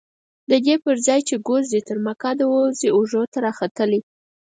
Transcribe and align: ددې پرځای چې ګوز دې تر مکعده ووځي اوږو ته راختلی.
ددې 0.49 0.75
پرځای 0.85 1.19
چې 1.27 1.35
ګوز 1.47 1.65
دې 1.73 1.81
تر 1.87 1.97
مکعده 2.05 2.45
ووځي 2.47 2.89
اوږو 2.91 3.21
ته 3.31 3.37
راختلی. 3.45 3.99